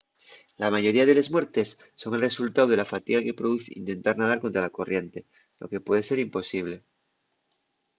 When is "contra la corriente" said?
4.41-5.19